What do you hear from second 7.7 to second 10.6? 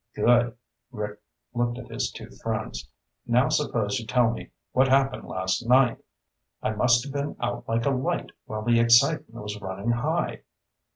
a light while the excitement was running high."